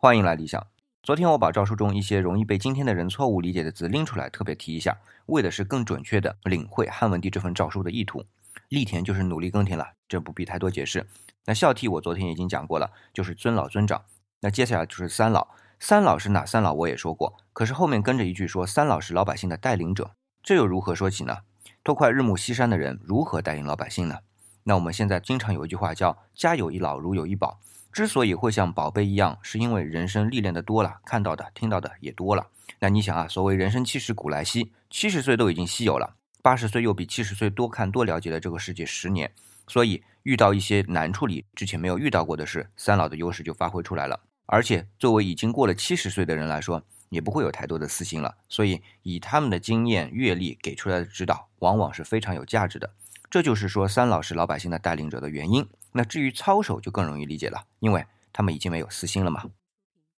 [0.00, 0.64] 欢迎来理想。
[1.02, 8.24] 昨天我把诏书中一些容易被今天的人错误理解的字拎出来，特别提一下，为的是更准确的领会汉文帝这份诏书的意图。
[8.68, 11.04] 力田就是努力耕田了，这不必太多解释。
[11.46, 14.04] 那孝悌我昨天已经讲过了，就是尊老尊长。
[14.42, 15.48] 那接下来就是三老，
[15.80, 20.12] 三老是哪三老我也说过，可是后面跟着一句说三老是老百姓的带领者，
[20.44, 21.38] 这又如何说起呢？
[21.82, 24.18] 多快日暮西山的人如何带领老百姓呢？
[24.68, 27.58] 那我们现在经常有一句话叫家有一老如有一宝。
[27.90, 32.46] 之所以会像宝贝一样，是因为人生历练的多了，看到的、听到的也多了。
[32.78, 39.32] 那你想啊，所谓人生七十古来稀，七十岁都已经稀有了，八十岁又比七十岁多看多了解了这个世界十年，
[39.66, 44.20] 所以遇到一些难处理、之前没有遇到过的事，三老的优势就发挥出来了。
[44.44, 52.90] 而且作为已经过了七十岁的人来说，也不会有太多的私心了，所以以他们的经验、阅历给出来的指导，往往是非常有价值的。
[53.30, 55.66] 这就是说三老师老百姓的带领者的原因。
[55.92, 59.42] 那至于操守就更容易理解了，因为他们已经没有私心了嘛。